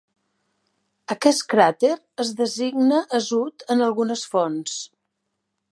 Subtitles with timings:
[1.15, 1.91] Aquest cràter
[2.25, 4.81] es designa "Azout" en algunes fonts.